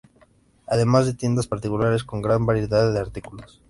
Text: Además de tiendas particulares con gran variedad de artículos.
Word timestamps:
Además 0.65 1.05
de 1.05 1.13
tiendas 1.13 1.45
particulares 1.45 2.03
con 2.03 2.23
gran 2.23 2.43
variedad 2.47 2.91
de 2.91 2.99
artículos. 2.99 3.59